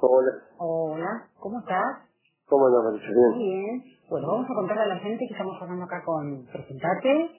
[0.00, 2.06] Hola, Hola, ¿cómo estás?
[2.46, 3.14] ¿cómo andas, Patricia?
[3.36, 3.82] Bien.
[3.82, 3.84] Bien.
[4.08, 7.30] Bueno, vamos a contarle a la gente que estamos hablando acá con presentarte.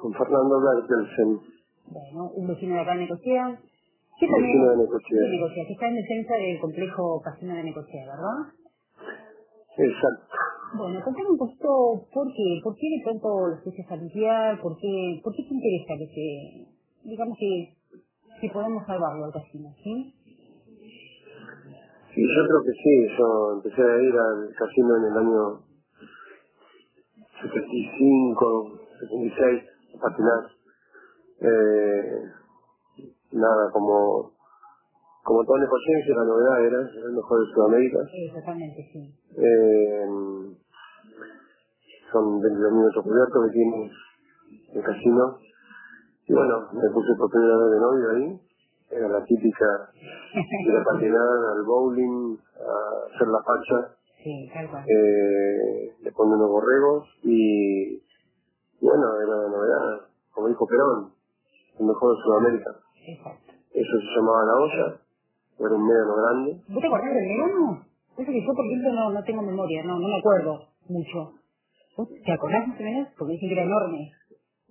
[0.00, 1.40] Con Fernando Bertelsen,
[1.90, 3.58] Bueno, un vecino de acá de Necochea.
[4.18, 5.20] Que vecino de Necochea.
[5.20, 8.38] de Necochea, que está en defensa del complejo casino de Necochea, ¿verdad?
[9.76, 10.26] Exacto.
[10.78, 11.68] Bueno, contame un poquito
[12.12, 15.54] por qué, por qué de pronto lo fuiste a limpiar, por qué, por qué te
[15.54, 17.74] interesa que se, digamos que,
[18.40, 20.14] que podamos salvarlo al casino, ¿sí?
[22.18, 23.16] Sí, yo creo que sí.
[23.16, 25.62] Yo empecé a ir al casino en el año
[27.42, 29.62] 75, 76,
[29.94, 30.50] a patinar.
[31.38, 32.22] Eh,
[33.30, 34.32] nada, como,
[35.22, 37.98] como toda necochencia, la novedad era, era el mejor de Sudamérica.
[38.12, 39.14] Exactamente, sí.
[39.36, 40.06] Eh,
[42.10, 43.92] son 22 minutos cubiertos que tiene
[44.74, 45.38] el casino.
[46.26, 48.47] Y bueno, me puse por primera vez de novio ahí.
[48.90, 49.66] Era la típica
[50.34, 53.94] ir a patinar, al bowling, a hacer la facha.
[54.22, 54.84] Sí, tal cual.
[54.88, 57.98] Eh, le ponen unos borregos y,
[58.80, 60.08] bueno, era la novedad.
[60.32, 61.12] Como dijo Perón,
[61.78, 62.70] el mejor de Sudamérica.
[63.06, 63.52] Exacto.
[63.74, 65.00] Eso se llamaba la olla.
[65.60, 66.62] Era un médano grande.
[66.68, 67.84] ¿Vos te acordás del verano?
[68.16, 70.58] Eso que yo, por ejemplo, no, no tengo memoria, no, no me acuerdo
[70.88, 71.34] mucho.
[71.96, 73.08] ¿Vos te acordás o menos?
[73.18, 74.10] Porque dicen que era enorme.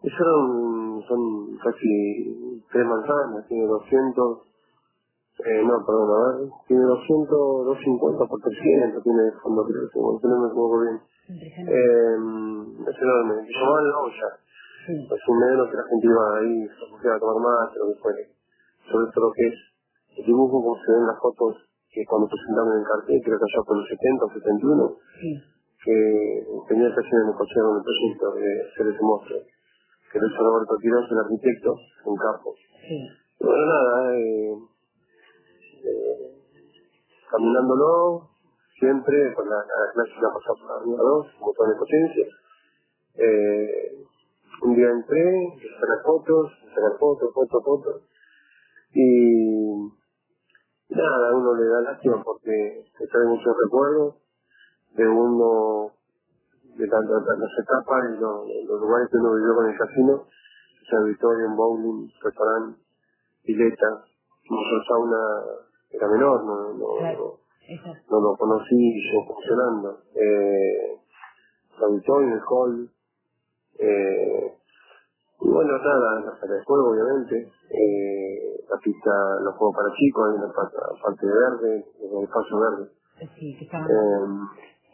[0.04, 4.40] Eso era un- son casi tres manzanas, tiene 200,
[5.46, 7.30] eh, no, perdón, a ver, tiene 200,
[7.66, 10.98] 250 por 300, tiene fondo, creo que bueno, no me equivoco bien.
[11.28, 12.18] Eh,
[12.88, 14.30] es enorme, se llamaban la olla,
[14.88, 14.94] Sí.
[14.96, 18.00] es un menos que la gente iba ahí, se pusieron a tomar más, lo que
[18.00, 18.24] fuere.
[18.88, 19.56] Sobre todo lo que es
[20.18, 23.46] el dibujo, como se ven las fotos que cuando presentaron en el cartel, creo que
[23.52, 25.30] allá por los 70 o 71, Sí.
[25.84, 25.96] que
[26.70, 29.40] tenía el casino en el coche con el proyecto de hacer ese monstruo,
[30.12, 32.56] que lo hizo Roberto Quiroz, el arquitecto, un capo.
[32.88, 33.08] Sí.
[33.40, 34.58] Bueno, nada, eh,
[35.84, 36.38] eh,
[37.30, 38.30] caminándolo,
[38.80, 42.26] siempre con la, la clásica pasar por la 2, como toda la potencia.
[43.16, 43.98] Eh,
[44.64, 48.02] un día entré, empecé a sacar fotos, a sacar fotos, fotos, fotos.
[48.94, 49.68] Y
[50.90, 54.16] nada, a uno le da lástima porque te trae muchos recuerdos
[54.96, 55.92] de uno,
[56.78, 60.24] de tantas, tantas etapas y los, los lugares que uno vivió con el casino,
[60.82, 62.80] ese auditorio, bowling, restaurante,
[63.44, 64.04] pileta,
[64.50, 65.22] nuestro sauna
[65.90, 67.40] era menor, no, no, Claro.
[67.68, 68.04] Exacto.
[68.12, 70.00] no lo conocí yo funcionando.
[70.16, 70.98] Eh,
[71.82, 72.90] auditorio, el hall,
[73.80, 74.54] eh,
[75.40, 79.12] y bueno, nada, la sala de juego obviamente, eh, la pista,
[79.44, 82.90] los juegos para chicos, hay una parte, verde, el espacio verde.
[83.36, 83.66] Sí, que.
[83.66, 84.28] Eh,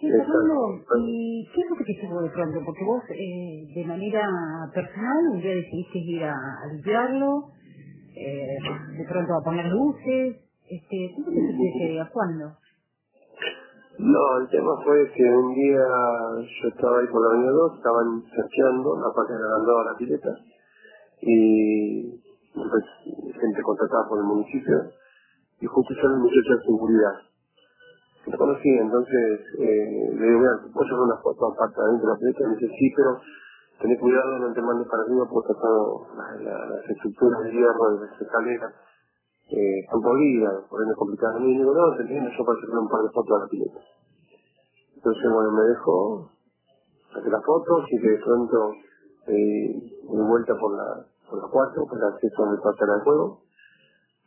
[0.04, 0.34] Sí, exacto.
[0.34, 2.60] Fernando, ¿y qué es lo que te de pronto?
[2.66, 4.28] Porque vos, eh, de manera
[4.74, 7.48] personal, un día decidiste ir a, a limpiarlo,
[8.14, 8.58] eh,
[8.98, 12.02] de pronto a poner luces, este, ¿cómo te?
[12.02, 12.52] ¿A cuándo?
[13.98, 18.24] No, el tema fue que un día yo estaba ahí por la avenida 2, estaban
[18.36, 20.30] cerqueando la parte que agrandaba la pileta
[21.22, 22.12] y
[22.52, 22.84] pues
[23.40, 24.76] gente contratada por el municipio
[25.62, 27.33] y justo era el muchacho de seguridad.
[28.26, 32.32] Lo conocí, entonces eh, le digo, mira, ¿puedo sacar una foto aparte adentro de la?
[32.32, 33.20] Y me dice, sí, pero
[33.82, 35.68] tenés cuidado, no te mandes para arriba porque está
[36.40, 38.74] las estructuras de hierro de las escaleras
[39.50, 41.42] eh, están por ende complicadas.
[41.42, 43.80] Y digo, no, te entiendo, yo para sacar un par de fotos a la pileta.
[44.96, 46.32] Entonces, bueno, me dejó,
[47.14, 48.72] saqué las fotos y de pronto
[49.28, 53.42] eh, vuelta por la, por la 4, por el acceso donde pasa el juego,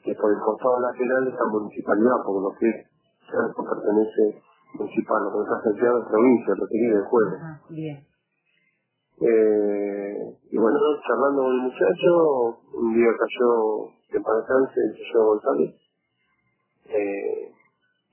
[0.05, 2.96] que por el costado lateral de esta municipalidad, porque lo que
[3.31, 4.42] Cerco pertenece
[4.75, 7.38] municipal, lo que está asociado es provincia, lo que viene el.
[7.42, 8.06] Ah, bien.
[9.20, 15.75] Eh, y bueno, charlando con el muchacho, un día cayó de descanse el señor González,
[16.88, 17.53] eh,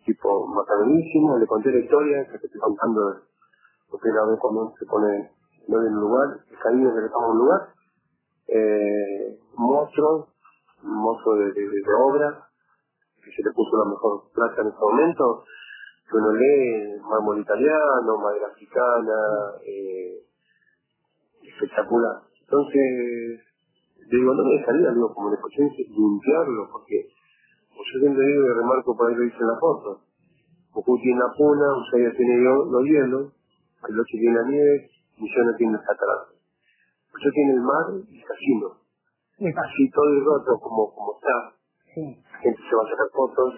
[0.05, 3.21] tipo macaronísimo, le conté la historia, que te estoy contando
[3.89, 5.29] porque la vez cuando se pone
[5.67, 7.59] no en un lugar, el cariño que le toma a un lugar,
[8.47, 10.27] eh, monstruo,
[10.83, 12.47] un monstruo de, de- de obra,
[13.23, 15.43] que se le puso la mejor plata en ese momento,
[16.09, 19.19] que uno lee mármol italiano, madera africana,
[19.65, 20.19] eh,
[21.41, 22.21] espectacular.
[22.41, 23.39] Entonces,
[24.11, 27.07] digo, no me dejaría, digo, como le escuché, limpiarlo, porque
[27.69, 30.01] como yo siempre digo y remarco por ahí lo dice en la foto.
[30.73, 33.33] Goku tiene la puna, Usaya tiene los hielos,
[33.87, 36.33] el Loche tiene la nieve, Misiones tiene las cataratas.
[37.23, 38.67] Yo tiene el mar y el casino.
[39.37, 41.55] Así todo y roto como, como está.
[41.93, 42.23] Sí.
[42.43, 43.53] Gente se va a sacar fotos,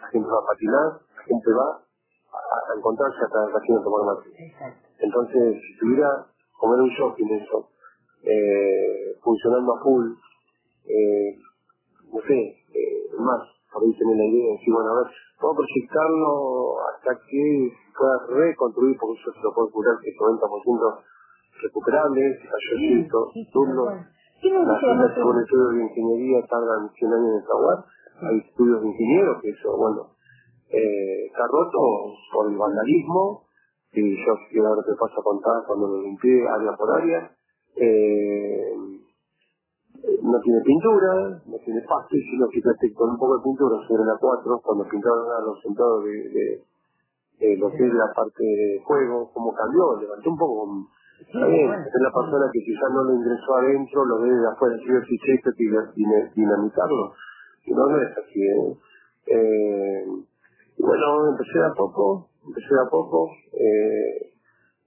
[0.00, 4.02] la gente va a patinar, la gente va a, a encontrarse hasta el a tomar
[4.08, 4.30] mate.
[4.98, 6.08] Entonces, si tuviera
[6.58, 7.68] como era un shopping eso,
[8.22, 10.14] eh, funcionando a full,
[10.86, 11.36] eh,
[12.06, 13.42] no sé, eh, más,
[13.72, 18.16] por ahí tenés la idea de decir, bueno, a ver, puedo proyectarlo hasta que pueda
[18.30, 21.02] reconstruir, porque eso se lo puedo curar que es 90%
[21.62, 23.88] recuperable, se cayó cinco turnos.
[24.42, 27.84] Las estudios de ingeniería tardan 100 años en acabar.
[28.22, 30.14] Hay estudios de ingenieros que eso, bueno,
[30.70, 33.46] eh, está roto por el vandalismo,
[33.92, 37.30] y yo quiero ahora te paso a contar cuando lo limpié área por área.
[37.76, 38.72] Eh,
[40.22, 43.76] no tiene pintura, no tiene pasto, y si lo quitaste con un poco de pintura
[43.86, 46.64] sobre la 4, cuando pintaron a los sentados de,
[47.38, 50.86] de, lo que es la parte de juego, cómo cambió, levantó un poco
[51.22, 54.76] Está bien, es la persona que quizás no lo ingresó adentro, lo ve de afuera,
[54.76, 55.50] si es fichete
[55.94, 56.04] y
[56.34, 57.14] dinamitarlo.
[57.66, 58.40] No, no es así.
[58.42, 58.76] ¿eh?
[59.26, 60.04] Eh,
[60.78, 64.32] bueno, empecé a poco, empecé a poco, eh,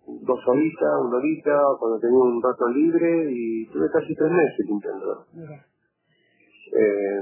[0.07, 5.25] dos horitas, una horita, cuando tenía un rato libre y tuve casi tres meses pintando.
[6.75, 7.21] Eh,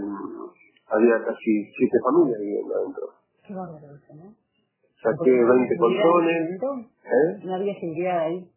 [0.88, 3.10] había casi siete familias viviendo adentro.
[3.46, 4.34] Qué bárbaro eso, ¿no?
[5.02, 6.62] Saqué 20 colchones.
[7.04, 7.40] ¿Eh?
[7.44, 8.50] No había seguridad ahí.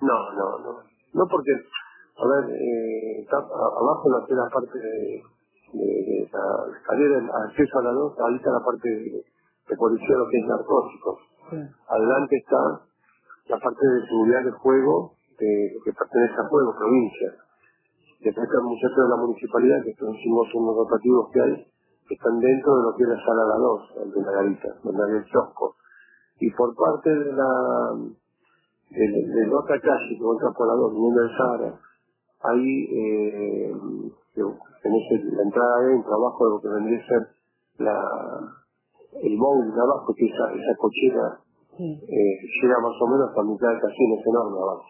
[0.00, 0.72] No, no, no.
[1.12, 5.22] No porque, a ver, eh, abajo la la parte de,
[5.72, 9.24] de, la escalera, el acceso a la dos, ahí está la parte de,
[9.68, 11.18] de policía, lo que es narcóticos.
[11.88, 12.80] Adelante está
[13.48, 17.34] la parte de seguridad de juego de, que pertenece a Juego, provincia.
[18.20, 21.54] Después está el muchacho de la municipalidad, que son cinco segundos rotativos que hay,
[22.06, 25.04] que están dentro de lo que es la sala la 2, de la garita, donde
[25.04, 25.76] hay el kiosco.
[26.38, 27.50] Y por parte de la
[28.90, 31.80] de, la otra calle que entra por la 2, viniendo del Sahara,
[32.42, 33.74] ahí eh,
[34.34, 37.22] tenés la entrada adentro, abajo de lo que vendría a ser
[37.78, 37.96] la,
[39.20, 41.26] el bowl de abajo, que esa, esa cochera
[41.78, 44.88] eh, llega más o menos hasta mitad del casino, es enorme abajo.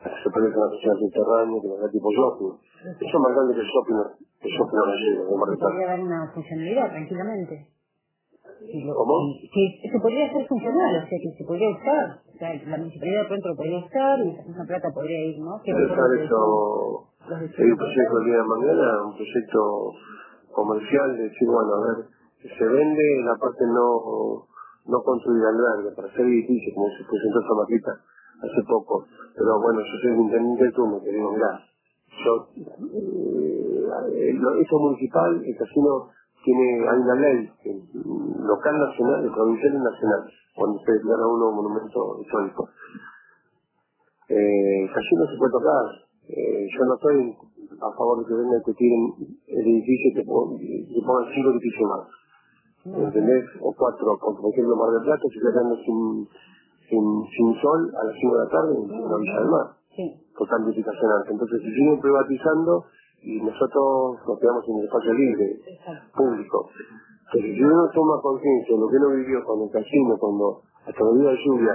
[0.00, 2.56] Se parece a una cocina subterránea que da tipo shopping.
[2.80, 3.96] Eso es más grande que el shopping,
[4.40, 5.20] el shopping llega.
[5.28, 7.68] Podría dar una funcionalidad tranquilamente.
[8.60, 9.14] ¿Cómo?
[9.52, 13.28] Que se podría hacer funcional, o sea, que se podría usar sea, la municipalidad de
[13.28, 15.60] pronto lo podría estar y esa plata podría ir, ¿no?
[15.62, 19.60] ¿Qué eso, hay un proyecto el día de mañana, un proyecto
[20.52, 21.98] comercial de decir, bueno, a ver,
[22.42, 24.48] se vende la parte no
[24.86, 27.92] no construir albergue para hacer edificios, como se presentó esa maquita
[28.40, 29.04] hace poco.
[29.36, 31.60] Pero bueno, yo soy el intendente del turno, que digo, mira,
[32.24, 32.32] yo,
[34.10, 36.08] eh, eso municipal, el casino
[36.50, 37.50] tiene, hay una ley
[38.42, 40.22] local nacional, de provincial y nacional,
[40.54, 42.68] cuando se declara uno monumento histórico.
[44.28, 45.84] Eh, casi no se puede tocar.
[46.28, 47.34] Eh, yo no estoy
[47.80, 49.02] a favor de que vengan que tiren
[49.46, 52.06] el edificio y que, pongan cinco edificios más.
[52.80, 53.44] ¿Entendés?
[53.60, 56.26] O cuatro, como por ejemplo Mar del Plata, se quedando sin,
[56.88, 59.66] sin, sin sol a las cinco de la tarde en la Villa del Mar.
[59.94, 60.06] Sí.
[60.38, 62.86] Totalmente Entonces, si siguen privatizando,
[63.22, 65.60] y nosotros nos quedamos en el espacio libre,
[66.16, 66.70] público.
[67.32, 71.00] Pero si uno toma conciencia de lo que uno vivió con el casino, cuando hasta
[71.12, 71.74] el día de lluvia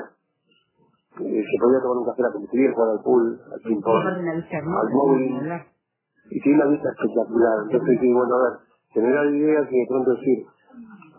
[1.21, 4.89] eh, se podía tomar un café a la cafetería, jugar al pool, al ping-pong, al
[4.91, 5.31] móvil,
[6.29, 7.57] y tiene una vista espectacular.
[7.71, 8.53] Entonces, sí, bueno, a ver,
[8.93, 10.45] tener la idea que de pronto decir,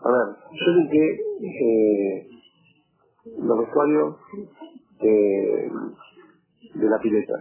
[0.03, 1.05] a ver, yo limpié
[1.41, 2.27] eh,
[3.39, 4.15] los vestuarios
[5.01, 5.71] de,
[6.75, 7.33] de la pileta.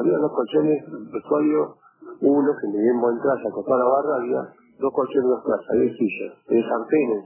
[0.00, 1.76] Había dos colchones, vestuario
[2.20, 4.42] uno que me dio en traje, acostó la barra, había
[4.78, 7.24] dos colchones, dos plazas, había sillas, había sartenes,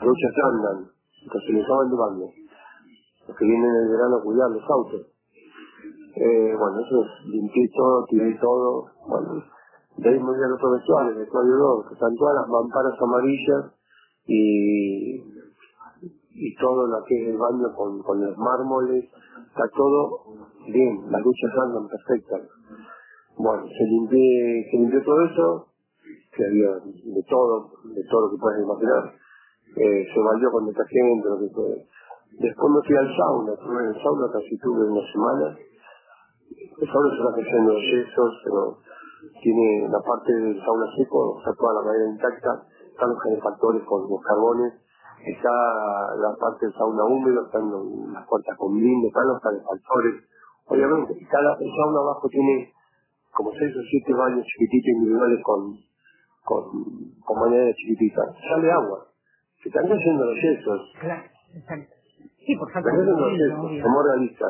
[0.00, 0.78] luchas andan,
[1.24, 2.26] entonces le estaban llevando.
[3.28, 5.06] Los que vienen en el verano a cuidar los autos.
[6.16, 9.42] Eh, bueno, eso es, limpié todo, tiré todo, bueno,
[9.96, 12.94] de ahí me voy al otro vestuario, el vestuario 2, que están todas las mamparas
[13.00, 13.64] amarillas
[14.26, 15.16] y,
[16.34, 20.24] y todo lo que es el baño con, con los mármoles, está todo
[20.66, 22.42] bien, las luchas andan perfectas.
[23.40, 25.66] Bueno, se se limpió todo eso,
[26.04, 29.16] que había de todo, de todo lo que puedes imaginar.
[29.80, 31.88] Eh, se valió con detergente, lo que fue.
[32.36, 35.56] Después me fui al sauna, estuve el sauna casi tuve una semana.
[35.56, 38.76] El sauna se está creciendo de yesos, pero
[39.40, 43.82] tiene la parte del sauna seco, o sea, toda la madera intacta, están los genefactores
[43.88, 44.74] con los carbones,
[45.24, 45.56] está
[46.20, 47.72] la parte del sauna húmedo, están
[48.12, 50.28] las puertas con blind, están los calefactores.
[50.68, 52.76] Obviamente, cada sauna abajo tiene
[53.32, 55.76] como seis o siete baños chiquititos individuales con,
[56.44, 56.64] con,
[57.24, 58.28] con chiquititas.
[58.48, 59.06] Sale agua.
[59.62, 60.80] Se están cayendo los yesos.
[61.00, 61.22] Claro,
[61.54, 61.94] exacto.
[62.46, 64.46] Sí, por falta de los yesos, como realista.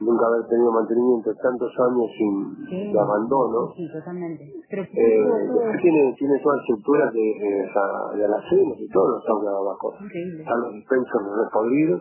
[0.00, 3.68] Nunca haber tenido mantenimiento tantos años sin de abandono.
[3.76, 4.48] Sí, totalmente.
[4.70, 9.92] Pero eh, tiene, tiene toda estructura de, de, de alacenas y todo los saunas abajo.
[10.00, 10.40] Increíble.
[10.40, 12.00] Están los dispensers repodridos.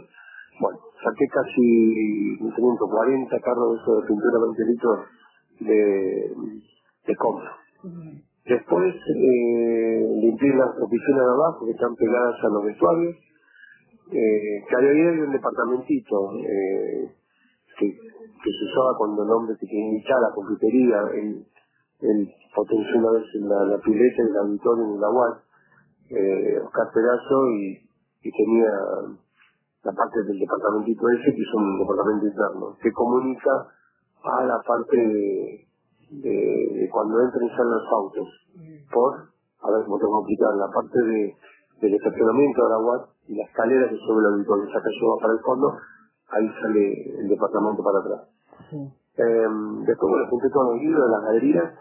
[0.62, 5.00] Bueno, saqué casi 40 carros de pintura 20 litros
[5.60, 6.34] de,
[7.08, 7.56] de compra.
[8.46, 13.16] Después eh, limpié las oficinas de abajo que están pegadas a los vestuarios.
[14.12, 17.14] Eh, que había un departamentito eh,
[17.78, 21.46] que, que, se usaba cuando el hombre tenía que iniciar la computería, el,
[22.02, 25.38] el potenció una vez en la, la pileta, el auditorio en la UAS,
[26.10, 27.86] eh, Oscar Pedazo, y,
[28.24, 28.72] y tenía
[29.84, 33.52] la parte del departamentito ese, que es un departamento interno, que comunica
[34.24, 35.68] a la parte de,
[36.12, 38.28] de, cuando entran y salen los autos,
[38.92, 39.14] por,
[39.62, 41.36] a ver cómo te voy a explicar, la parte de,
[41.82, 45.22] del estacionamiento de la UAT y la escalera que sube el auditorio, esa que va
[45.22, 45.78] para el fondo,
[46.30, 48.22] ahí sale el departamento para atrás.
[48.72, 49.48] Eh,
[49.88, 51.74] después me junté todos los libros de las galerías,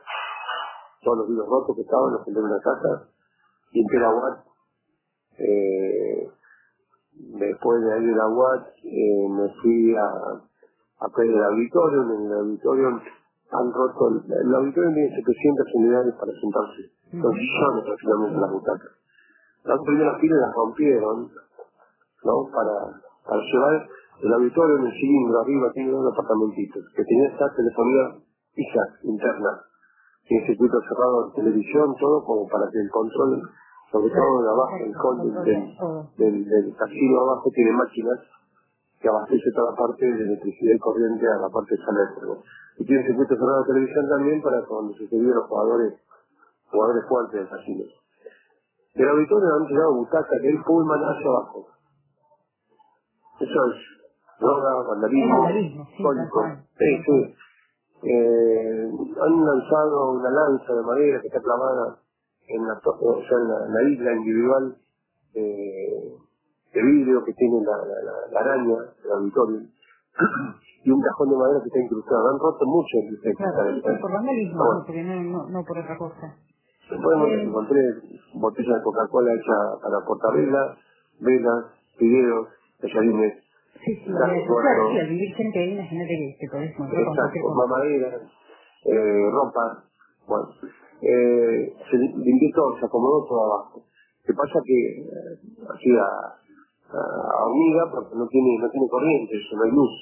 [1.03, 3.09] todos los libros rotos que estaban, los junté en una casa,
[3.73, 4.39] y en la UAT,
[5.39, 6.31] eh,
[7.13, 10.48] después de ahí de la UAT, eh, me fui a,
[11.01, 12.89] a pedir el auditorio, en el auditorio
[13.51, 18.93] han roto, el, el auditorio tiene 700 unidades para sentarse, son sillones prácticamente las butacas.
[19.65, 21.31] Las primeras filas las rompieron,
[22.25, 22.35] ¿no?
[22.53, 22.77] Para,
[23.25, 23.87] para llevar
[24.23, 28.19] el auditorio en el cilindro arriba tiene dos apartamentitos, que tiene esta telefonía
[28.55, 29.51] fija, interna,
[30.27, 33.41] tiene circuito cerrado de televisión, todo como para que el control,
[33.93, 35.63] sobre todo de abajo, el control del,
[36.19, 38.19] del, del casino abajo tiene máquinas
[39.01, 42.15] que abastece toda la parte de electricidad y corriente a la parte de sala de
[42.15, 42.43] juego.
[42.79, 45.95] Y tiene circuito cerrado de televisión también para cuando se subieron los jugadores,
[46.71, 47.85] jugadores fuertes del casino.
[48.95, 51.67] Del auditorio han llegado butaca que el pullman hacia abajo.
[53.41, 53.77] Eso es
[54.41, 55.47] droga, vandalismo,
[56.03, 56.45] cólico.
[56.79, 57.35] Sí, sí.
[58.03, 58.91] Eh,
[59.21, 61.99] han lanzado una lanza de madera que está clavada
[62.47, 64.77] en la, o sea, en la, en la isla individual
[65.35, 66.15] eh,
[66.73, 69.61] de vidrio que tiene la, la, la araña del auditorio
[70.85, 72.29] y un cajón de madera que está incrustado.
[72.31, 76.37] Han roto mucho el Claro, es por vandalismo, porque no, no, no por otra cosa.
[76.91, 77.81] Después eh, encontré
[78.35, 80.79] botellas de Coca-Cola hecha para portavelas,
[81.21, 81.65] velas,
[81.99, 82.49] fideos,
[82.81, 83.45] tallarines.
[83.85, 87.45] Sí, sí, claro, sí, al vivir gente ahí, imagínate que te podés montar con cualquier
[87.45, 87.57] cosa.
[87.57, 88.23] mamaderas,
[88.85, 89.85] eh, ropa,
[90.27, 90.49] bueno.
[91.01, 93.79] Eh, se limpió todo, se acomodó todo abajo.
[93.79, 95.39] Lo que pasa que eh,
[95.73, 96.35] así a,
[96.93, 99.93] a, hormiga, porque no tiene, no tiene corriente, eso no hay luz.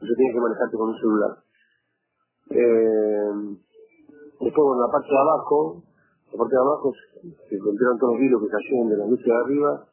[0.00, 1.32] Eso tiene que manejarte con un celular.
[2.50, 3.32] Eh,
[4.40, 5.82] después, bueno, la parte de abajo,
[6.32, 6.92] la parte de abajo
[7.48, 9.86] se rompieron todos los vidrios que cayeron de las luces de arriba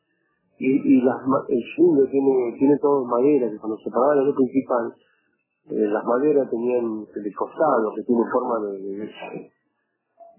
[0.57, 1.17] y, y las,
[1.49, 4.95] el cilindro tiene, tiene todo madera, que cuando se apagaba la luz principal,
[5.69, 9.51] eh, las maderas tenían el costado, que tiene forma de, de- de-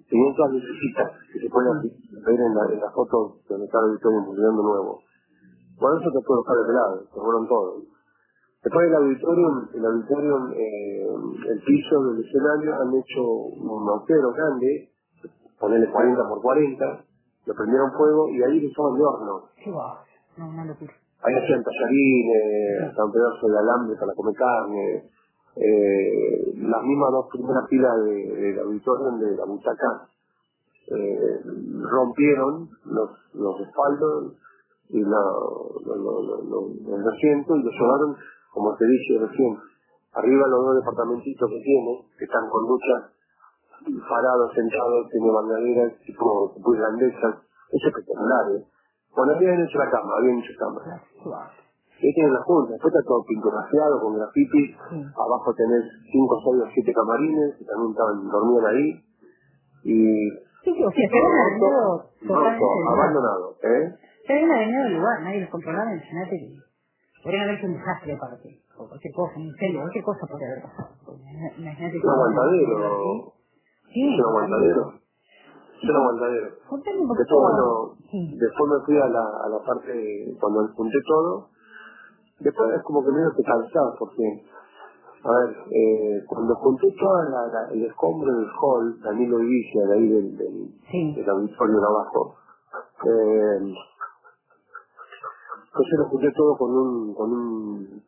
[0.09, 3.85] tenían todas lucecitas que se pueden ver en la, en la foto donde está el
[3.93, 5.03] auditorio nuevo.
[5.81, 7.83] Bueno, eso te puedo dejar de lado, se fueron todos.
[8.65, 11.07] Después del auditorio, el auditorio, eh,
[11.51, 14.91] el piso del escenario han hecho un agujero grande,
[15.61, 17.05] ponerle 40 por 40,
[17.47, 19.43] lo prendieron fuego y ahí lo usaban de horno.
[19.63, 20.03] Qué va,
[20.37, 20.51] no.
[21.23, 25.05] Ahí hacían tallarines, hasta un pedazo de alambre para comer carne.
[25.57, 30.07] Eh, las mismas dos primeras filas de- del auditorio de la butaca
[30.91, 31.41] eh,
[31.91, 34.35] rompieron los, los respaldos
[34.91, 35.23] y lo,
[35.85, 38.17] lo, lo, lo- el y lo llevaron,
[38.55, 39.57] como te dije recién,
[40.15, 43.13] arriba los dos departamentitos que tiene, que están con lucha,
[44.09, 47.35] parados, sentados, tiene bandaderas, tipo, tipo irlandesas,
[47.73, 48.65] es espectacular, ¿eh?
[49.15, 50.81] Bueno, habían hecho la cama, habían hecho cama.
[52.01, 54.75] Y ahí tenés la junta, después está todo pintoraseado con graffiti,
[55.17, 58.89] abajo tenés 5, 6 o 7 camarines, que también estaban, dormían ahí,
[59.85, 60.31] y
[60.65, 62.99] Sí, sí, o sea, se habían dañado roto, totalmente el lugar.
[62.99, 63.95] abandonado, ¿eh?
[64.29, 66.53] Se habían dañado el lugar, nadie los controlaba, imagínate que
[67.25, 71.17] podrían haberse un desastre aparte, o cualquier cosa, un incendio, cualquier cosa podría haber pasado.
[71.57, 72.07] Imagínate que...
[72.07, 73.33] Un aguantadero.
[73.89, 74.85] Sí, un aguantadero.
[75.81, 76.49] Aguantadero.
[76.69, 78.37] Contame un Después, bueno, Sí.
[78.37, 81.49] después me fui a la, a la parte, cuando junté todo,
[82.41, 84.45] después es como que medio que cansado, porque,
[85.25, 89.95] a ver, eh, cuando junté todo la, la- el escombro del hall, Danilo Vivicia, de
[89.95, 91.15] ahí del, del, Sí.
[91.17, 92.37] del auditorio de abajo,
[93.07, 93.75] eh,
[95.79, 98.03] entonces lo junté todo con un, con un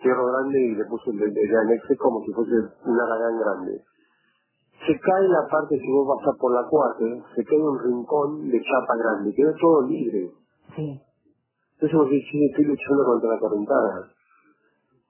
[0.00, 3.84] fierro grande y le puse el, anexo como si fuese una gran grande.
[4.86, 8.58] Se cae la parte, si vos pasás por la 4, se cae un rincón de
[8.62, 10.32] chapa grande, quedó todo libre.
[10.74, 11.02] Sí.
[11.74, 14.08] Entonces vos decís, "Sí, estoy luchando contra la correntada.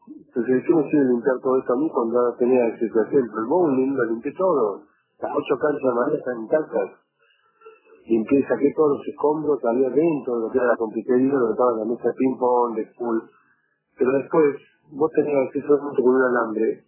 [0.08, 3.40] Entonces, ¿qué me sirve limpiar todo esto a mí cuando ahora tenía ese ejemplo?
[3.40, 4.82] El bowling lo limpié todo.
[5.20, 6.90] Las ocho canchas de madera están intactas.
[8.10, 11.52] Limpié, saqué todos los escombros que había dentro de lo que era la compitería, donde
[11.54, 13.22] estaba la mesa de ping-pong, de pool.
[13.96, 14.56] Pero después,
[14.90, 16.82] vos tenías acceso mucho con un alambre,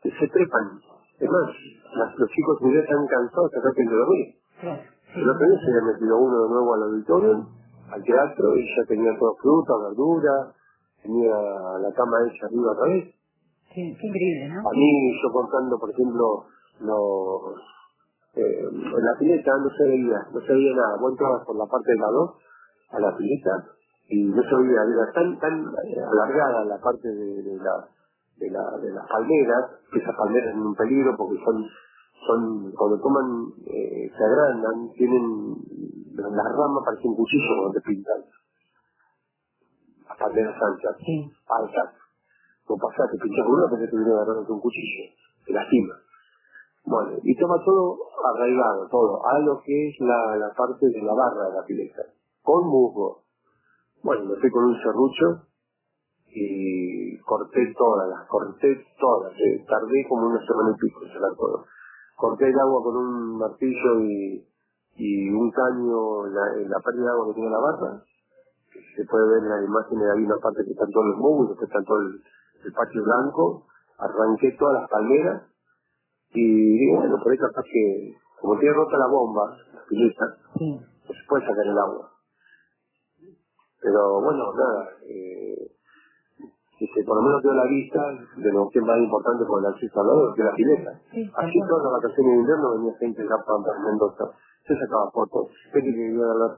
[0.00, 0.80] que se trepan.
[1.20, 1.46] Es más,
[2.00, 4.26] las- los chicos ya están cansados de sacar de dormir.
[4.60, 4.82] Claro.
[5.14, 7.46] El otro día se había metido uno de nuevo al auditorio,
[7.92, 10.52] al teatro, y ya tenía todo fruta, verdura,
[11.02, 11.36] tenía
[11.78, 13.04] la cama hecha arriba otra vez.
[13.74, 14.60] Sí, qué increíble, ¿no?
[14.68, 16.46] A mí, yo contando, por ejemplo,
[16.80, 17.60] los,
[18.36, 20.96] eh, en la pileta no se veía, no se veía nada.
[21.00, 22.36] Vos entrabas por la parte de lado
[22.90, 23.52] a la pileta
[24.08, 27.88] y no se veía, era tan, tan eh, alargada la parte de, de la,
[28.36, 31.64] de, la, de las palmeras, que esas palmeras son un peligro porque son,
[32.26, 35.56] son cuando toman, eh, se agrandan, tienen,
[36.14, 38.20] las ramas parecen cuchillos cuando te pintan.
[40.08, 41.30] Las palmeras anchas, Sí.
[41.48, 41.94] altas.
[42.68, 45.04] No pasa, te pinchas con una, que viene agarrándote un cuchillo,
[45.44, 46.03] te lastima.
[46.84, 51.14] Bueno, y toma todo arraigado, todo, a lo que es la, la parte de la
[51.14, 52.02] barra de la pileta,
[52.42, 53.22] con musgo.
[54.02, 55.48] Bueno, me fui con un serrucho
[56.28, 61.34] y corté todas, las corté todas, eh, tardé como una semana y pico en sacar
[61.38, 61.64] todo.
[62.16, 64.46] Corté el agua con un martillo y,
[64.96, 68.02] y un caño, la, en la pérdida de agua que tiene la barra,
[68.94, 71.70] se puede ver en las imágenes, hay una parte que están todos los musgos, después
[71.70, 72.20] está todo el,
[72.64, 75.53] el patio blanco, arranqué todas las palmeras
[76.34, 80.26] y digo, bueno, por ahí capaz que, como tiene rota la bomba, la pileta,
[80.58, 80.80] Sí.
[81.06, 82.10] pues se puede sacar el agua.
[83.80, 85.68] Pero bueno, nada, eh,
[86.80, 88.00] dice, por lo menos quedó la vista
[88.36, 90.90] de lo que es más importante con el acceso al agua, que es la pileta.
[91.12, 91.68] Sí, Así cual.
[91.68, 94.24] todas las vacaciones de invierno venía gente de Japón para Mendoza,
[94.66, 96.48] se sacaba fotos, gente que vivía a la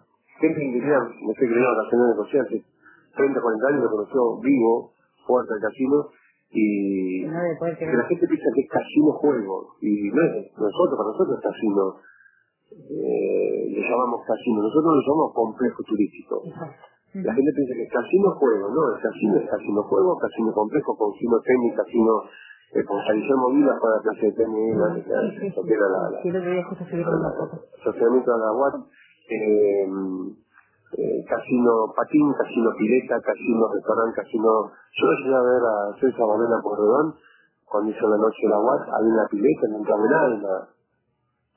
[0.41, 2.57] gente que vivía, no sé, que venía a vacaciones de José hace
[3.17, 4.93] 30, 40 años, lo conoció vivo,
[5.27, 5.97] puerta del casino,
[6.51, 7.41] y No
[7.79, 11.43] que la gente piensa que es casino juego, y no es, nosotros, para nosotros es
[11.43, 11.83] casino,
[12.71, 16.43] eh, le llamamos casino, nosotros lo llamamos complejo turístico.
[17.15, 21.41] La gente piensa que casino juego, no, el casino es casino juego, casino complejo, casino
[21.41, 22.13] tenis, casino
[22.75, 26.21] eh, con San Guillermo Vila para clase de tenis, la, la, la, la,
[26.85, 27.57] subieron una foto.
[27.81, 28.75] asociamiento de la UAT,
[30.97, 34.73] eh, casino patín, casino pileta, casino restaurante, casino...
[34.97, 37.15] Yo llegué a ver a César Morena Porredón
[37.67, 40.69] cuando hizo la noche de la UAT, había una pileta, no entraba nadie, nada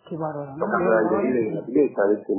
[0.09, 0.65] Qué bárbaro, ¿no?
[0.65, 2.33] tocando en la pileta, ¿viste?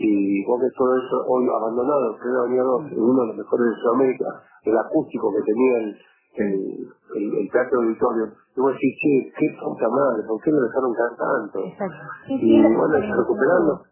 [0.00, 3.36] Y vos ves todo eso hoy abandonado, que era Avenida 2, en uno de los
[3.36, 4.28] mejores de Sudamérica,
[4.64, 5.88] el acústico que tenía el,
[6.40, 6.52] el,
[7.14, 8.32] el, el teatro auditorio.
[8.56, 11.58] Y vos decís, che, qué puta madre, ¿por qué lo dejaron caer tanto?
[11.60, 12.02] Exacto.
[12.26, 13.89] Sí, sí, Y bueno, hay que recuperarlo.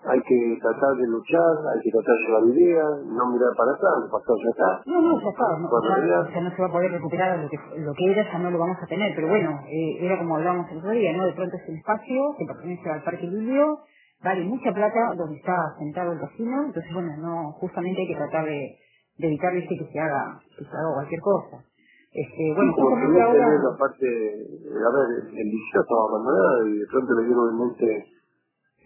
[0.00, 3.92] Hay que tratar de luchar, hay que tratar de llevar ideas, no mirar para atrás,
[4.00, 4.68] lo pasado ya está.
[4.86, 7.38] No, no, ya está, no, ya, ya- o sea, no se va a poder recuperar
[7.38, 10.16] lo que, lo que era, ya no lo vamos a tener, pero bueno, eh, era
[10.18, 11.26] como hablábamos el otro día, ¿no?
[11.26, 13.78] De pronto es un espacio que pertenece al Parque Lidio,
[14.24, 18.46] vale mucha plata donde está sentado el casino, entonces bueno, no, justamente hay que tratar
[18.46, 18.78] de,
[19.18, 19.76] de evitar ¿viste?
[19.76, 21.60] que se haga, que se haga cualquier cosa.
[22.12, 26.86] Este, bueno, como que ahora, la parte, a ver, el liceo estaba abandonado y de
[26.90, 28.06] pronto le dieron un ente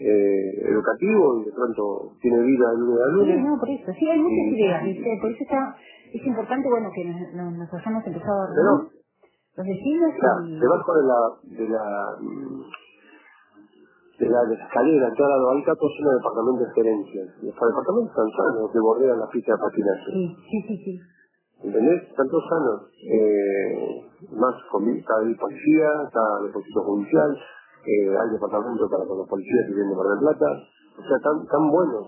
[0.01, 3.45] eh, educativo y de pronto tiene vida de lunes a sí, lunes.
[3.45, 4.55] no, por eso, sí, hay muchas Sí.
[4.57, 5.77] ideas, por eso está,
[6.13, 8.91] es importante, bueno, que nos, nos, nos hayamos empezado a reunir,
[9.57, 10.59] los vecinos claro, y...
[10.59, 11.85] debajo de la, de la,
[12.21, 12.63] mm,
[14.19, 17.23] de la, de la escalera, en toda la alta, todo lleno de departamentos de gerencia.
[17.43, 20.11] Los departamentos están sanos, que bordean la pista de patinaje.
[20.11, 21.01] Sí, sí, sí, sí.
[21.65, 22.03] ¿Entendés?
[22.11, 22.79] Están todos sanos.
[23.11, 24.03] Eh,
[24.39, 27.31] más con está el policía, está el depósito judicial,
[27.87, 30.49] eh, hay departamento para con los policías que vienen de Mar del Plata.
[30.97, 32.07] O sea, tan, tan buenos.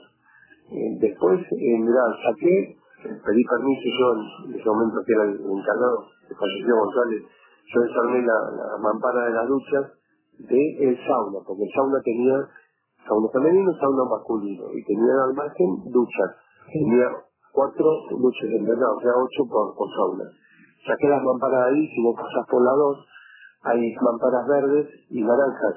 [0.73, 5.99] Eh, después, eh, mirá, saqué, pedí permiso yo en, ese momento que era el encargado,
[6.27, 7.23] que falleció González,
[7.75, 9.85] yo desarmé la, la mampara de las duchas
[10.39, 12.37] del sauna, porque el sauna tenía
[13.07, 16.31] sauna femenino sauna masculino, y tenía al margen duchas.
[16.73, 17.07] Tenía
[17.53, 20.27] cuatro duchas en verdad, o sea, ocho por, sauna.
[20.87, 23.07] Saqué las mamparas ahí, si vos pasás por la dos,
[23.67, 25.75] hay mamparas verdes y naranjas.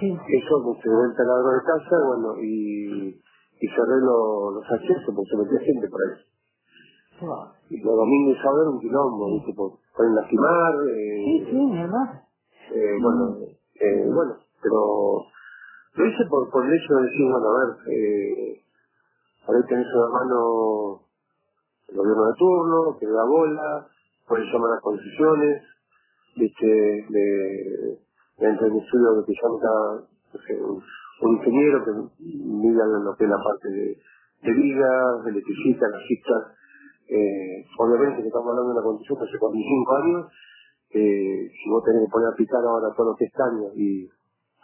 [0.00, 3.20] Sí, Eso me quedó el taladro de casa, bueno, y,
[3.60, 6.16] y cerré lo- los accesos porque se metía gente por ahí.
[7.70, 9.52] Y los domingos y sábados un quilombo, ¿viste?
[9.54, 12.22] Por- pueden lastimar, eh, Sí, sí, ¿verdad?
[12.74, 13.36] eh, bueno,
[13.74, 15.22] eh, bueno, pero
[15.94, 18.62] lo hice por, por el hecho de decir, bueno, a ver, eh,
[19.46, 21.00] por ahí tenés un hermano
[21.88, 23.86] el gobierno de turno, que da bola,
[24.30, 25.62] llamar a las concesiones,
[26.36, 27.98] viste, de,
[28.38, 30.82] dentro del estudio que te llama no un,
[31.22, 31.90] un ingeniero que
[32.20, 33.98] mira lo que es la parte de,
[34.42, 36.42] de vigas, de electricistas, gasistas,
[37.08, 40.26] eh, obviamente que estamos hablando de una concesión que hace 45 años,
[40.90, 43.32] eh, si vos tenés que poner a picar ahora todo lo que es
[43.76, 44.08] y,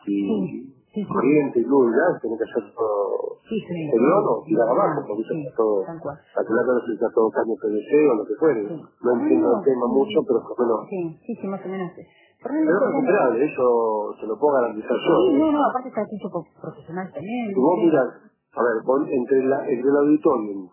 [0.07, 1.09] y sí, sí.
[1.09, 3.91] corriente y luz y gas, tenés que hacer todo Sí, sí.
[3.93, 7.55] el lodo, tirar abajo, porque eso está todo, la culata no se está todo caño
[7.57, 8.63] PVC o lo que fuere.
[9.01, 11.93] No entiendo el tema mucho, pero por lo menos Sí, sí, sí, más o menos.
[12.41, 15.15] Pero es recuperable, eso se lo puedo garantizar yo.
[15.27, 17.49] Sí, no, no, aparte está hecho por profesionales también.
[17.49, 18.09] Si vos miras,
[18.53, 20.71] a ver, vos entre, la, entre el auditorio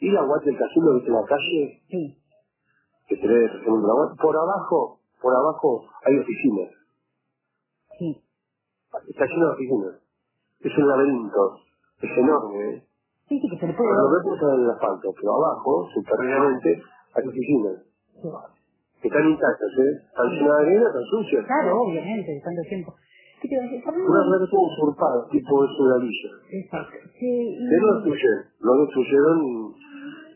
[0.00, 2.18] y la guata del casino que está en la calle, Sí,
[3.08, 6.70] que tenés la por abajo, por abajo hay oficinas.
[7.98, 8.22] sí.
[9.08, 9.94] Está lleno de oficinas.
[10.60, 11.42] Es un laberinto.
[12.02, 12.84] Es enorme, ¿eh?
[13.28, 16.82] Sí, sí, que se le puede lo vemos en el asfalto, pero abajo, subterráneamente,
[17.14, 17.84] hay oficinas.
[18.22, 18.28] Sí.
[19.02, 19.92] Que están intactas, ¿eh?
[20.08, 21.46] Están llenas de arena, están sucias.
[21.46, 22.94] Claro, obviamente, de tanto tiempo.
[23.40, 23.84] ¿Qué te iba a decir?
[23.84, 24.10] Fernando?
[24.10, 26.30] Una red todo usurpada, tipo de su villa.
[26.50, 26.96] Exacto.
[27.18, 27.68] Sí, y...
[27.68, 29.38] Que lo destruyeron, lo destruyeron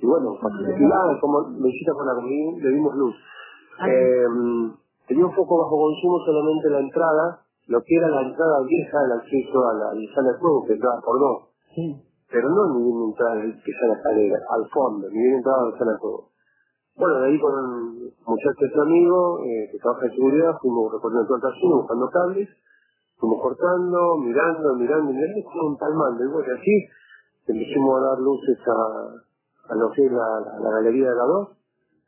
[0.02, 3.14] y bueno, facilidad, como lo hiciste con la comida, le dimos luz.
[3.86, 4.26] Eh,
[5.06, 9.12] tenía un poco bajo consumo solamente la entrada, lo que era la entrada vieja, el
[9.12, 11.38] acceso a la, de juego, que entraba por dos.
[11.74, 15.62] Sí, Pero no ni bien entrada que sea la escalera, al fondo, ni bien entrada
[15.62, 16.28] a la sala de juego.
[16.96, 21.26] Bueno, de ahí con un muchacho su amigo, eh, que trabaja en seguridad, fuimos recorriendo
[21.26, 22.48] todo el casino, buscando cables,
[23.16, 26.24] fuimos cortando, mirando, mirando, mirando, como un palmando.
[26.24, 26.74] Y bueno, así
[27.46, 31.24] empezamos a dar luces a, a lo que es la, la, la galería de la
[31.24, 31.48] 2,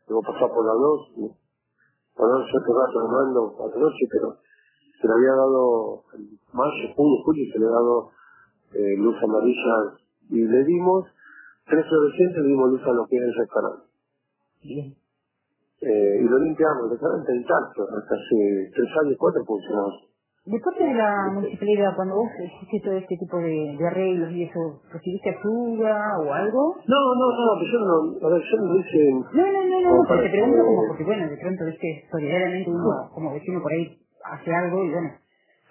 [0.08, 1.28] luego pasar por la 2, ¿no?
[2.16, 4.36] bueno, yo este rato armando a la noche, pero
[5.04, 6.24] se le había dado, en
[6.56, 8.08] mayo, junio, julio, se le ha dado
[8.72, 11.04] eh, luz amarilla y le dimos
[11.68, 13.84] tres fluorescentes, le dimos luz a lo que era el restaurante.
[14.64, 14.96] bien.
[15.84, 20.08] Eh, y lo limpiamos, el restaurante intacto, hasta hace tres años, cuatro funcionamos.
[20.46, 24.44] De parte de la municipalidad, cuando vos hiciste todo este tipo de, de arreglos y
[24.44, 26.76] eso, ¿recibiste ayuda o algo?
[26.88, 29.80] No, no, no, pero yo no, a ver, yo no lo hice No, no, no,
[29.80, 33.72] no, pero te pregunto como porque, bueno, de pronto, viste, solidariamente uno, como vecino por
[33.72, 35.10] ahí, hace algo y, bueno,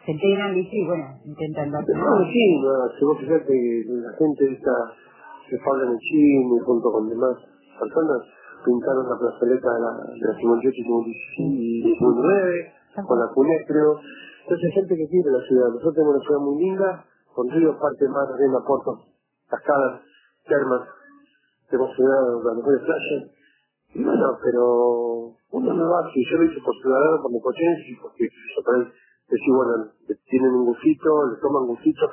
[0.06, 4.52] se viste, y, bueno, intentan dar No, sí, no, si vos fijate que la gente
[4.52, 4.74] esta
[5.50, 7.38] se habla en el cine junto con demás
[7.80, 8.22] personas
[8.66, 10.82] pintaron la plazoleta de la, de la 58
[11.38, 12.74] y 59
[13.08, 13.28] con la
[13.68, 14.00] creo.
[14.44, 15.68] Entonces gente que quiere la ciudad.
[15.68, 19.08] Nosotros tenemos una ciudad muy linda con ríos, parques, mar, arena, puertos
[19.50, 20.02] cascadas,
[20.48, 20.82] termas.
[21.70, 23.43] Tenemos ciudad las mejores playas
[23.94, 28.26] y bueno, pero uno no va, si yo lo hice por ciudadano, por necochense, porque
[28.26, 28.90] yo por ahí
[29.30, 29.86] decir, bueno,
[30.26, 32.10] tienen un gustito, le toman gustito.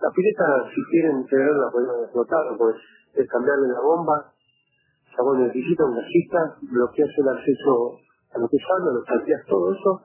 [0.00, 2.76] La pileta, si quieren tenerla, pueden explotar, pues
[3.14, 4.32] es cambiarle la bomba,
[5.14, 8.00] sacó el necesita un gasista, bloqueas el acceso
[8.32, 10.00] a lo que salga, lo salteas todo eso,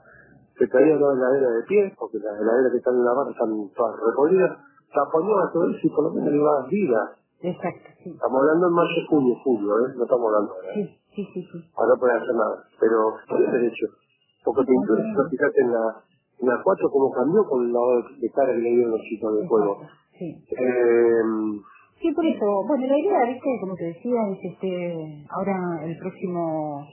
[0.60, 3.52] te traía la heladera de pie, porque las heladeras que están en la barra están
[3.76, 4.58] todas recorridas,
[4.94, 7.16] taponaba todo eso y por lo menos le dar vida.
[7.42, 8.10] Exacto, sí.
[8.10, 9.94] Estamos hablando en mayo, junio, julio, ¿eh?
[9.96, 10.72] No estamos hablando ahora.
[10.74, 10.98] ¿eh?
[11.14, 11.58] Sí, sí, sí, sí.
[11.76, 12.98] Ahora no puede hacer nada, pero
[13.28, 13.86] tiene derecho.
[14.44, 15.86] Porque te incluso, fíjate en la,
[16.42, 19.38] en la 4 cómo cambió con el lavado de cara que le dieron los chicos
[19.38, 19.82] del juego.
[20.18, 20.34] Sí.
[20.50, 21.62] Eh,
[22.02, 26.86] Sí, por eso, bueno, la idea, viste, como te decía, es este, ahora el próximo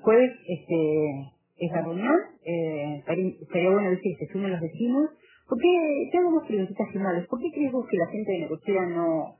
[0.00, 3.04] jueves, este, es la reunión, eh,
[3.42, 5.10] estaría bueno decir que se sumen los vecinos,
[5.46, 8.38] ¿por qué, te hago unas preguntitas finales, ¿por qué crees vos que la gente de
[8.40, 9.36] Necochea no,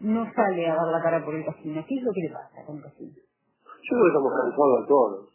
[0.00, 1.84] no sale a dar la cara por el casino?
[1.86, 3.12] ¿Qué es lo que le pasa con el casino?
[3.12, 5.28] yo creo que estamos cansados de todos.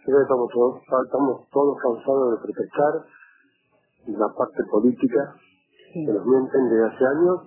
[0.00, 2.92] Yo creo que estamos todos, estamos todos cansados de protestar
[4.06, 5.34] la parte política
[5.92, 7.38] Sí, que nos mienten desde hace años.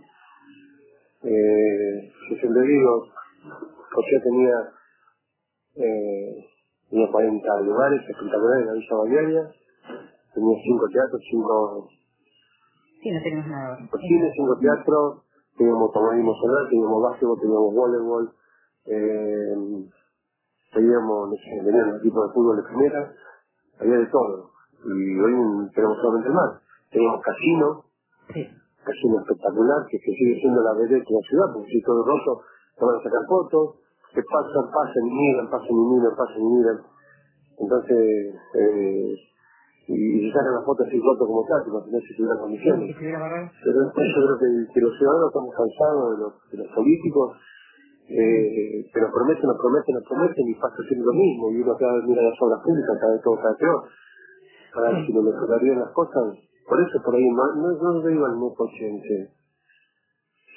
[1.23, 3.07] Eh, yo siempre digo,
[3.91, 4.57] José tenía,
[5.75, 6.45] eh,
[6.89, 9.51] tenía 40 lugares espectaculares en la Villa Balnearia,
[10.33, 11.89] tenía 5 teatros, 5
[13.07, 13.77] sí, no tenemos nada.
[13.79, 15.23] cines, 5 teatros,
[15.57, 18.25] teníamos automovilismo solar, teníamos básquetbol, teníamos voleibol,
[18.85, 19.55] eh,
[20.73, 23.13] teníamos, no sé, teníamos un equipo de fútbol de primera,
[23.79, 24.51] había de todo.
[24.83, 25.33] Y hoy
[25.73, 26.59] tenemos solamente mar.
[26.91, 27.85] Teníamos casino,
[28.33, 28.43] Sí,
[28.83, 32.43] casino espectacular, que, que sigue siendo la vedette de la ciudad, porque si todo roto,
[32.75, 33.75] te van a sacar fotos,
[34.13, 36.77] que pasan, pasan y miran, pasan y miran, pasan y miran.
[37.59, 39.15] Entonces, eh,
[39.87, 42.91] y, sacan las fotos así roto como tal, no sé si tuviera condiciones.
[42.97, 43.07] que.
[43.07, 47.37] Pero yo creo que, que los ciudadanos estamos cansados de los, de los políticos
[48.07, 51.51] eh, que nos prometen, nos prometen, nos prometen y pasa siempre lo mismo.
[51.51, 53.83] Y uno cada vez mira las obras públicas, cada vez todo cada peor.
[54.75, 56.35] Para ver si lo mejorarían las cosas.
[56.67, 59.31] Por eso por ahí no, no, no lo digo al necochente.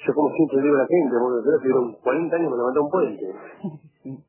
[0.07, 2.91] Yo como siempre digo a la gente, bueno, yo tuvieron 40 años para levantar un
[2.91, 3.25] puente.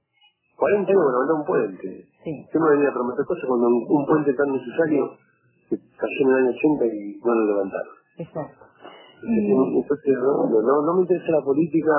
[0.56, 2.11] 40 años para levantar un puente.
[2.24, 5.10] Sí, Yo me venía a prometer cosas cuando un, un puente tan necesario
[5.68, 7.94] que cayó en el año 80 y no lo levantaron.
[8.18, 8.64] exacto.
[9.22, 11.92] Entonces, no, no, no, no me interesa la política,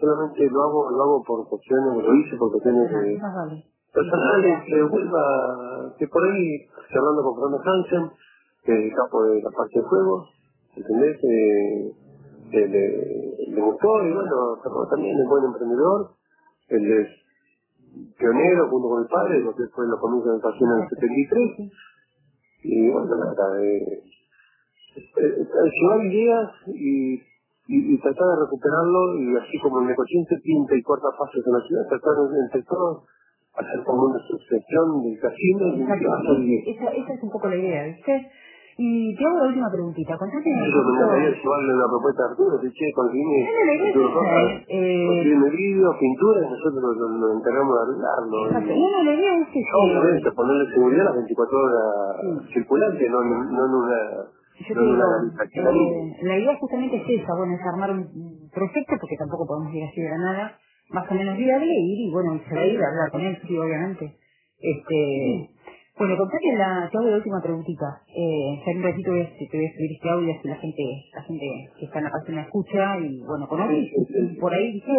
[0.00, 3.64] solamente lo hago, lo hago por cuestiones, lo hice por cuestiones de vale.
[3.92, 6.66] personales, que vuelva, que por ahí,
[6.98, 8.10] hablando con Fernando Hansen,
[8.64, 10.26] que es el capo de la parte de juego,
[10.76, 11.16] ¿entendés?
[11.22, 11.92] Eh,
[12.50, 14.58] que le, le gustó y bueno,
[14.90, 16.10] también es buen emprendedor,
[16.68, 17.08] él es
[18.18, 21.72] pionero junto con el padre, lo que fue los comienzos de Casino en el 73.
[22.64, 24.02] Y bueno, nada, eh,
[24.96, 30.36] eh, llevar ideas y, y, y, tratar de recuperarlo y así como el Necochín se
[30.38, 33.04] pinta y corta fases en la ciudad, tratar entre todos
[33.54, 38.30] hacer como una sucesión del casino y esa, esa es un poco la idea, ¿viste?
[38.76, 40.18] Y te hago la última preguntita.
[40.18, 40.82] Contate poquito...
[40.82, 43.46] me gustaría llevarle una propuesta a Arturo, que che, conseguime...
[43.94, 48.36] Conseguime vídeos, pinturas, nosotros nos, encargamos de arreglarlo.
[48.50, 48.80] Y...
[48.80, 49.60] No, la idea es que...
[49.78, 52.52] Obviamente, ponerle seguridad las 24 horas sí.
[52.54, 53.98] circulantes, no, no en una...
[54.54, 59.16] Yo te digo, eh, la idea justamente es esa, bueno, es armar un proyecto, porque
[59.18, 60.58] tampoco podemos ir así de la nada,
[60.90, 63.36] más o menos viable, ir y bueno, se va a ir a hablar con él,
[63.46, 64.16] sí, obviamente.
[64.60, 65.50] Este,
[65.96, 68.02] bueno, contate la, te hago la última preguntita.
[68.08, 70.82] Eh, ya en un ratito te voy a escribir este audio si la gente,
[71.14, 71.46] la gente
[71.78, 74.92] que está en la página escucha y bueno, conoce y, por ahí dice,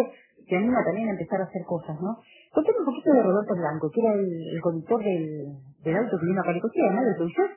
[0.48, 2.16] se anima también a empezar a hacer cosas, ¿no?
[2.54, 5.52] Contame un poquito de Roberto Blanco, que era el, conductor del,
[5.84, 7.04] del auto que vino a Calicochea, ¿no?
[7.04, 7.50] ¿Del productor?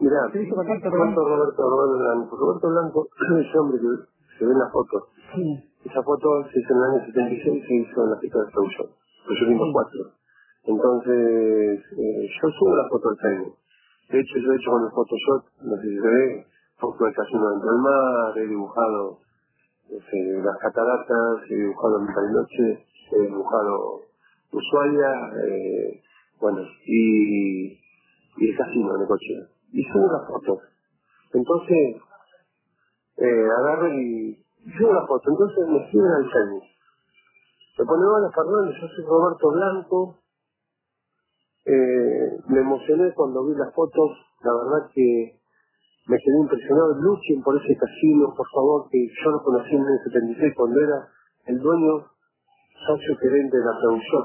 [0.00, 2.36] Mirá, contacto Roberto, Roberto Blanco.
[2.36, 3.08] Roberto Blanco
[3.40, 5.08] es ese hombre que se ve en la foto.
[5.34, 5.72] Sí.
[5.84, 9.40] Esa foto se hizo en el año 76, se hizo en la fiesta de Pues
[9.40, 10.21] yo tengo cuatro.
[10.64, 13.56] Entonces, eh, yo subo la foto al Facebook.
[14.10, 16.46] De hecho, yo he hecho con el Photoshop, no sé si se ve,
[16.78, 19.18] foto del casino dentro del mar, he dibujado
[19.90, 24.00] las cataratas, he dibujado mi noche, he dibujado
[24.52, 25.12] Ushuaia,
[25.46, 26.02] eh,
[26.40, 29.48] bueno, y, y el casino de coche.
[29.72, 30.58] Y subo las fotos.
[31.32, 32.02] Entonces,
[33.16, 34.44] eh, agarro y
[34.76, 35.30] subo la foto.
[35.30, 36.64] Entonces me escriben al Facebook.
[37.76, 40.21] Se pone, hola Fernández, yo soy Roberto Blanco,
[41.64, 44.10] eh, me emocioné cuando vi las fotos,
[44.42, 45.38] la verdad que
[46.08, 46.94] me quedé impresionado.
[47.00, 51.08] Luchen por ese casino, por favor, que yo lo conocí en el 76 cuando era
[51.46, 52.06] el dueño,
[52.86, 54.24] socio gerente de la producción.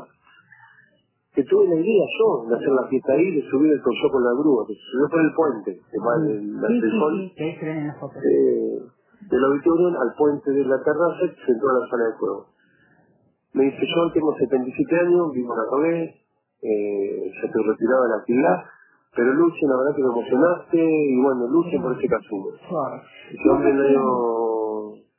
[1.36, 4.23] Que tuve la idea yo de hacer la fiesta ahí, de subir el colchón con
[4.23, 8.82] la grúa, que subió por el puente, que va del, sol, eh,
[9.30, 12.47] del auditorio al puente de la terraza y se entró a la sala de juego.
[13.54, 16.26] Me dice, yo tengo 77 años, vivo en la Rogué,
[16.61, 18.57] eh, ya estoy retirado de la actividad,
[19.15, 22.53] pero Luche, la verdad que me emocionaste, y bueno, Luche por ese casino.
[22.53, 24.03] Ese hombre el año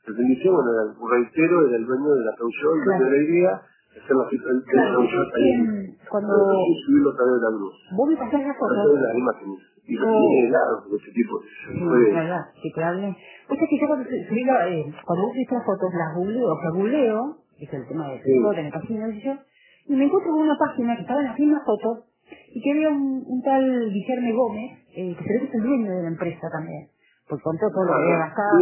[0.07, 3.63] 76, bueno, era, reitero, era el dueño de la producción, el dueño de la idea,
[3.99, 5.97] hacer la fiesta del producción ahí.
[6.09, 6.35] Cuando...
[6.87, 7.75] subirlo otra vez de la luz.
[7.97, 9.01] Vos me pasás las fotos.
[9.01, 9.59] las imágenes.
[9.89, 11.41] Y lo tiene helado, de ese tipo.
[11.41, 13.17] Sí, verdad, sí, claro.
[13.49, 16.53] Pues es que yo cuando subí la, eh, cuando vos viste las fotos, las googleo,
[16.53, 18.39] o sea, googleo, es el tema de sí.
[18.43, 19.33] foto en el casino, y yo,
[19.89, 22.05] y me encuentro con una página que estaba en las mismas fotos
[22.53, 25.91] y que había un, un tal Guillermo Gómez, eh, que creo que es el dueño
[25.91, 26.89] de la empresa también,
[27.29, 28.59] pues contó todo lo que había gastado.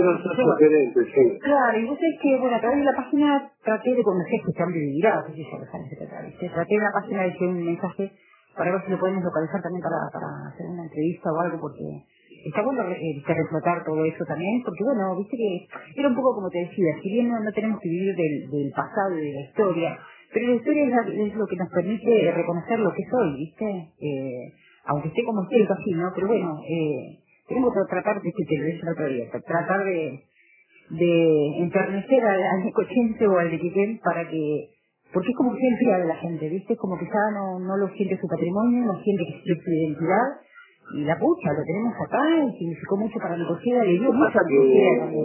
[1.06, 1.38] sí.
[1.42, 4.62] Claro, y vos sabés que, bueno, a través de la página traté de conocer este
[4.62, 6.48] hombre de Virado, que ya los años 70, ¿viste?
[6.50, 8.12] Traté de la página de un mensaje
[8.56, 11.84] para ver si lo podemos localizar también para, para hacer una entrevista o algo, porque
[12.46, 15.66] está bueno eh, reflotar todo eso también, porque bueno, viste que
[16.00, 18.70] era un poco como te decía, si bien no, no tenemos que vivir del, del
[18.72, 19.98] pasado y de la historia,
[20.36, 23.64] pero la historia es, lo que nos permite reconocer lo que soy, ¿viste?
[23.98, 24.52] Eh,
[24.84, 26.12] aunque esté como esté así, ¿no?
[26.14, 30.24] Pero bueno, eh, tenemos que tratar de, que te lo día, tratar de,
[30.90, 32.62] de enternecer al, al
[33.26, 34.68] o al de Quiquén para que
[35.10, 36.74] porque es como que se enfría de la gente, ¿viste?
[36.74, 40.44] Es como que no, no lo siente su patrimonio, no siente su identidad,
[40.94, 44.58] y la pucha, lo tenemos acá y significó mucho para Necochea, le dio mucha que,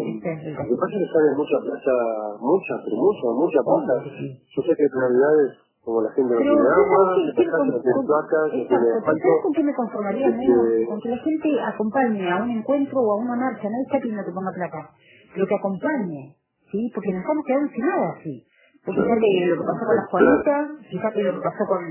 [0.05, 0.31] ¿viste?
[0.57, 1.95] Lo que pasa es que sale mucha plata,
[2.41, 3.93] mucha, pero mucha, mucha plata.
[4.09, 8.67] Yo sé que hay realidades como la gente no tiene agua, no tiene placas, no
[8.67, 9.29] tiene asfalto.
[9.41, 10.87] con qué me conformaría menos?
[10.87, 14.25] Con que la gente acompañe a un encuentro o a una marcha, no está pidiendo
[14.25, 14.89] que ponga plata,
[15.33, 16.37] pero que acompañe,
[16.71, 16.91] ¿sí?
[16.93, 18.45] Porque nos estamos quedando sin nada, sí.
[18.85, 21.81] Porque fíjate lo que pasó con las Juanitas, fíjate lo que pasó con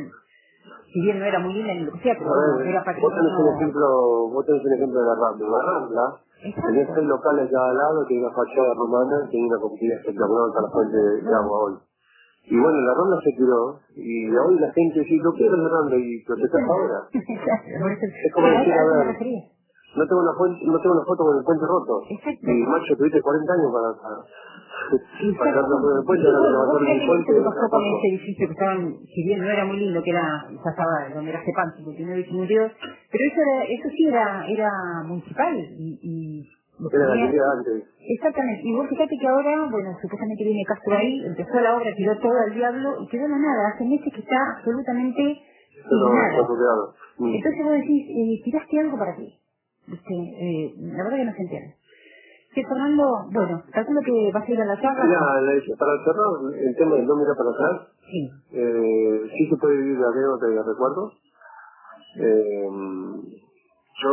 [0.92, 3.14] si bien no era muy linda ni lo que sea, pero bueno, era para vos
[3.14, 3.86] tenés, un ejemplo,
[4.34, 5.46] vos tenés un ejemplo de la Rambla.
[5.46, 6.04] La Rambla,
[6.42, 10.72] tenés seis locales cada lado, tiene una fachada romana, tiene una comunidad espectacular para la
[10.72, 11.74] fuente de agua hoy.
[12.50, 15.96] Y bueno, la Rambla se tiró, y hoy la gente dice, lo quiero la Rambla,
[15.96, 16.98] y protestas ahora.
[17.14, 19.06] es como decir, a ver,
[19.94, 22.02] no tengo una, fuente, no tengo una foto con el puente roto.
[22.06, 23.90] Y macho, tuviste 40 años para...
[23.98, 24.22] para
[25.38, 27.32] Pasando por el puente, ahora levantar el puente.
[27.32, 30.46] ¿Qué pasó con ese edificio que estaban, si bien no era muy lindo, que era,
[30.48, 32.72] ya estaba donde era Cepan, 59 y 52,
[33.10, 34.70] pero eso, era, eso sí era, era
[35.06, 36.48] municipal y, y
[36.88, 37.84] era la tenía, antes.
[38.00, 38.62] Exactamente.
[38.64, 42.32] Y vos fíjate que ahora, bueno, supuestamente viene Castro ahí, empezó la obra, tiró todo
[42.40, 43.68] al diablo y quedó la nada.
[43.74, 45.42] Hace meses que está absolutamente
[45.90, 46.94] no, nada.
[47.18, 47.34] Mm.
[47.34, 49.28] Entonces vos decís, eh, tiraste algo para ti.
[49.86, 50.14] ¿Viste?
[50.14, 51.74] Eh, la verdad que no se entiende.
[52.54, 55.04] Sí, Fernando, bueno, calculo que vas a ir a la charla.
[55.04, 55.20] Mira,
[55.78, 58.28] para cerrar el tema de no mirar para atrás, Sí.
[58.50, 61.12] Eh, sí se puede vivir de anécdota y de recuerdos.
[62.18, 62.68] Eh,
[64.02, 64.10] yo,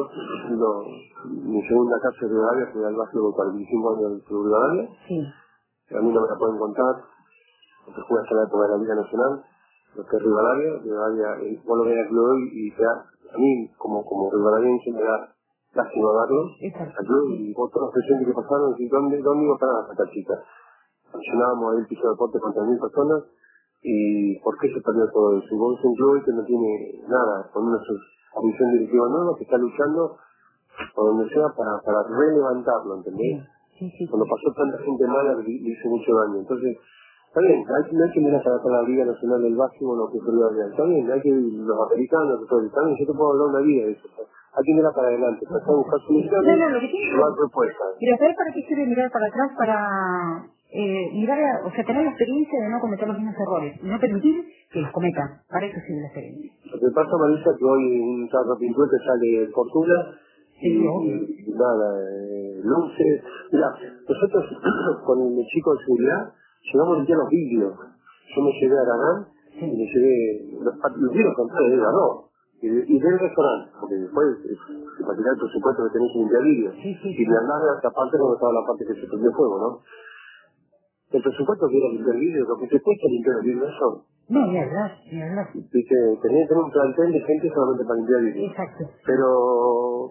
[0.54, 0.86] lo,
[1.26, 4.90] mi segunda casa es Rivadavia, fui al barrio con 45 años del de Rivadavia.
[5.08, 5.18] Sí.
[5.96, 6.94] A mí no me la pueden contar,
[7.86, 9.44] porque jugué hasta la época de la Liga Nacional,
[9.96, 12.94] lo que es Rivadavia, Rivadavia, eh, vos lo ves al club y te da,
[13.34, 15.34] a mí como, como rivadaviense me da
[16.62, 16.94] Exacto.
[16.98, 20.34] al club y otros presentes que pasaron, y ¿dónde, dónde iba a parar esta chica?
[21.14, 23.24] Ahí el piso de deporte con 3.000 personas
[23.82, 25.48] y ¿por qué se perdió todo eso?
[25.50, 27.80] Y vos un club que no tiene nada, con una
[28.34, 30.18] comisión directiva nueva que está luchando
[30.94, 33.44] por donde sea para, para relevantarlo, ¿entendés?
[33.78, 34.08] Sí, sí.
[34.10, 36.40] Cuando pasó tanta gente mala le, hizo mucho daño.
[36.42, 36.78] Entonces,
[37.28, 40.20] está bien, hay, no hay que mirar para la Liga Nacional del Básquetbol o que
[40.20, 43.48] se olvida Está bien, hay que los americanos, todo, está bien, yo te puedo hablar
[43.48, 44.08] una vida de eso.
[44.66, 47.88] Mirar para adelante, tratar de buscar soluciones, No, no, lo que tiene llevar propuestas.
[48.02, 49.50] Mira, ¿sabes para qué sirve mirar para atrás?
[49.58, 49.78] Para
[50.74, 54.00] eh, mirar, a- o sea, tener la experiencia de no cometer los mismos errores no
[54.00, 55.40] permitir que los cometan.
[55.50, 56.52] Para eso sirve la experiencia.
[56.74, 59.98] Lo que pasa, Marisa, que hoy un charro pintura te sale fortuna
[60.60, 63.22] Sí, y nada, eh, luces.
[63.52, 63.70] Mira,
[64.10, 64.44] nosotros
[65.06, 66.34] con el chico de seguridad
[66.74, 67.74] llegamos a los vidrios.
[68.36, 72.27] Yo me llevé a Aragán y me llevé los, vidrios con todo, no.
[72.58, 74.58] Y, y del restaurante, porque después, eh,
[74.98, 76.74] imaginar el presupuesto que tenés que limpiar vidrios.
[76.82, 79.56] Sí, sí, y me andaba esa parte cuando estaba la parte que se prendió fuego,
[79.62, 79.70] ¿no?
[81.14, 83.88] El presupuesto que era limpiar vidrios, lo que te cuesta limpiar los vidrios, eso
[84.34, 85.48] No, ni hablar, ni hablar.
[85.54, 88.50] Dice, tenía que tener un plantel de gente solamente para limpiar vidrios.
[88.52, 88.84] Exacto.
[89.06, 89.28] Pero,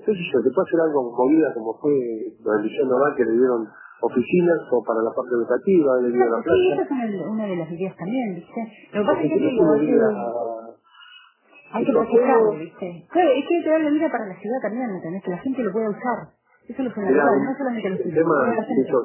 [0.07, 1.93] qué sé yo, te puede hacer algo movida como fue
[2.47, 3.67] la decisión normal que le dieron
[4.07, 7.05] oficinas o para la parte educativa, le dieron la Sí, esa plaza.
[7.11, 8.61] es una, de las ideas también, ¿viste?
[8.95, 10.09] Lo que pasa es que si te no digo, se me olvida,
[11.73, 13.07] hay que Eso ¿viste?
[13.11, 15.23] Claro, es que hay que darle vida para la ciudad también, ¿me ¿entendés?
[15.23, 16.19] Que la gente lo pueda usar.
[16.67, 18.99] Eso es lo fundamental, no solamente los el ciudadanos, tema, de hecho,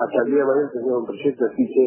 [0.00, 1.84] hasta el día de mañana tenía un proyecto así que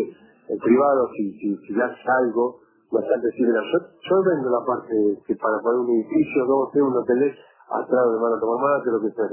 [0.53, 2.61] el privado, si, si, si hace algo,
[2.91, 4.93] bastante mira, yo, yo vendo la parte
[5.25, 7.33] que para poner un edificio, dos, tres, un hotel,
[7.69, 9.29] atrás me van a tomar mate, lo que sea.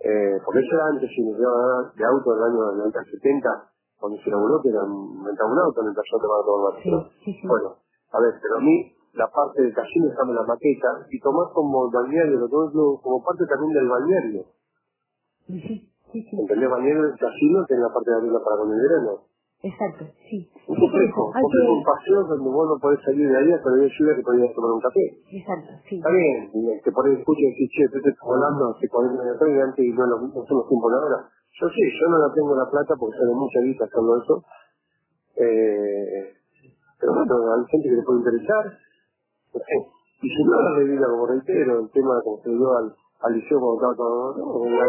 [0.00, 3.50] Eh, porque eso era antes, si nos llevaba de auto del año 90 70,
[3.98, 6.82] cuando se inauguró, que era un, un auto mientras yo te van a tomar mate.
[6.82, 7.00] Sí, ¿no?
[7.26, 7.46] sí, sí.
[7.46, 7.76] Bueno,
[8.14, 11.48] a ver, pero a mí la parte del casino está en la maqueta y tomás
[11.52, 14.42] como balneario, lo tomo como parte también del balneario.
[15.46, 16.36] Sí, sí, sí.
[16.38, 16.70] ¿Entendés?
[16.70, 19.12] Balneario del casino tiene la parte de arriba para con el verano.
[19.62, 20.48] Exacto, sí.
[20.68, 21.84] Un por complejo, un que...
[21.84, 24.80] paseo donde vos no podés salir de ahí hasta de lluvia que podías tomar un
[24.80, 25.04] café.
[25.30, 25.96] Exacto, sí.
[26.00, 29.20] Está bien, y te pones escucha y decís, che, tú te estás volando hace 40
[29.20, 31.18] años atrás y antes y no, lo- no son los tiempos de ahora.
[31.60, 34.34] Yo sí, yo no la tengo la plata porque sale mucha guita haciendo eso.
[35.36, 36.22] Eh,
[37.00, 38.64] pero bueno, hay gente que le puede interesar.
[40.22, 43.58] Y si no, la vida, como reitero, el tema como se dio al, al liceo
[43.58, 44.68] cuando estaba todo, ¿no?
[44.68, 44.84] La.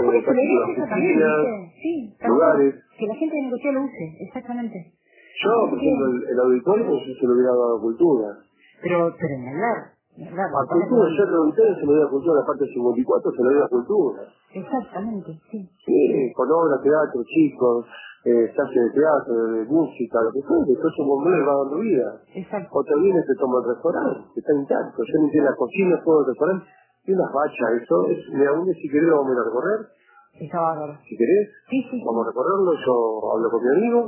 [1.82, 2.76] Sí, lugares.
[3.00, 4.92] Que la gente de negocio lo use, exactamente.
[5.44, 8.28] Yo, por ejemplo, el, el auditorio, pues yo se lo hubiera dado a cultura.
[8.82, 9.78] Pero, pero ni hablar.
[10.12, 13.64] A cultura, yo pregunté, se lo dio a cultura, la parte 54 se lo dio
[13.64, 14.22] a cultura.
[14.54, 15.70] Exactamente, sí.
[15.86, 17.86] Sí, con obra, teatro, chicos,
[18.24, 22.08] eh, de teatro, de música, lo que fuera, después un bombero le va dando vida.
[22.36, 22.70] Exacto.
[22.72, 26.28] Otra viene te toma el restaurante, que está intacto, yo limpié la cocina, todo el
[26.28, 26.66] restaurante,
[27.06, 29.80] y unas bachas, eso es, día si querés lo vamos a ir a recorrer,
[30.42, 30.94] Está bárbaro.
[31.04, 31.98] si querés, Sí, sí.
[32.06, 32.96] vamos a recorrerlo, yo
[33.34, 34.00] hablo con mi amigo,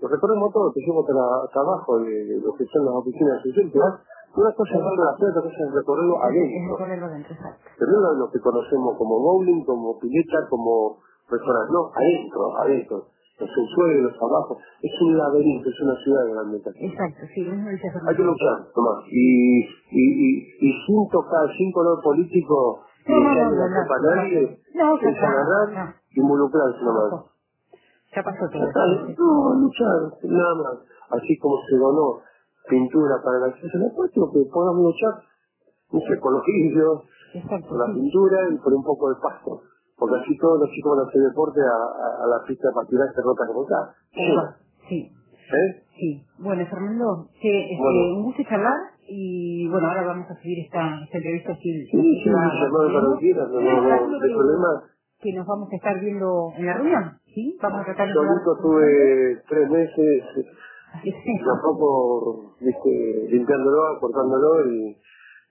[0.00, 3.42] lo recorremos todo, te llevo hasta, la- hasta abajo de, lo que son las oficinas
[3.42, 3.94] de vas,
[4.38, 6.70] una cosa es verlo afuera, otra cosa es recorrerlo Es adentro.
[6.78, 7.64] recorrerlo adentro, exacto.
[7.78, 12.96] Pero no lo que conocemos como bowling, como pileta, como restaurante, no, adentro, adentro.
[13.38, 14.58] Los subsuelos, abajo.
[14.82, 16.58] Es un laberinto, es una ciudad grande.
[16.58, 19.04] Exacto, sí, mismo dice Hay que luchar, Tomás.
[19.10, 23.76] Y, y, y, y sin tocar, sin color político, No, no, no, no, la no,
[23.78, 27.24] culpa a no, nadie, no, ya es agarrar, involucrarse nomás.
[28.14, 28.66] Ya pasó todo.
[29.18, 30.78] No, luchar, nada más.
[31.10, 32.20] Así como se donó
[32.68, 35.14] pintura para el acceso al acuático, que podamos luchar,
[35.92, 37.02] no sé, con los vidrios,
[37.68, 39.62] por la pintura y por un poco de pasto.
[39.98, 42.86] Porque así todos los chicos van a hacer deporte a, a, a la pista para
[42.86, 43.94] tirarse rota como está.
[44.88, 45.10] Sí,
[45.50, 45.82] ¿Eh?
[45.98, 46.22] sí.
[46.38, 48.14] Bueno, Fernando, que, este, Bueno.
[48.16, 51.84] un gusto charlar y bueno, ahora vamos a seguir esta, esta entrevista aquí.
[51.90, 52.36] Sí, sí, que hay
[54.34, 54.82] problema.
[55.20, 57.58] Que nos vamos a estar viendo en la reunión, ¿sí?
[57.60, 60.22] Vamos a tratar de llevar- Solito tuve tres meses,
[60.94, 61.16] Así es.
[61.24, 64.96] de a poco, viste, limpiándolo, cortándolo y,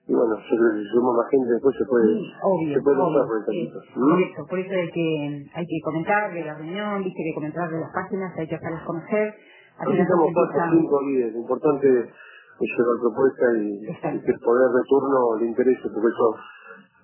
[0.08, 3.68] y bueno, más gente, después se puede, Sí, obvio, se puede obvio, por sí.
[3.92, 7.34] Por eso, por eso hay que, hay que comentar de la reunión, viste, hay que
[7.36, 9.34] comentar de las páginas, hay que hacerlas conocer.
[9.78, 13.84] La gente cuatro o cinco líderes, importante es llevar propuesta y,
[14.24, 16.26] que el poder de turno le interese, porque eso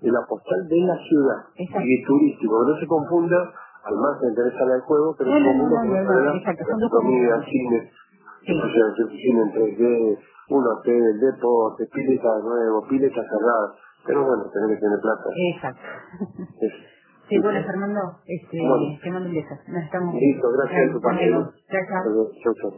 [0.01, 1.85] es la postal de la ciudad Exacto.
[1.85, 3.53] y es turístico, que no se confunda,
[3.85, 6.37] al más le interesa el juego, pero No, se no, no, no, no, no, la
[6.41, 6.65] exacto,
[10.51, 13.75] uno que el deporte, pileta de nuevo, pileta cerrada,
[14.07, 15.29] pero bueno, tenés que tener plata.
[15.55, 15.89] Exacto.
[17.27, 18.99] Sí, bueno, Fernando, este, bueno.
[19.03, 19.35] te mando un
[20.13, 21.09] Listo, gracias por tu
[22.43, 22.73] Chao, chao.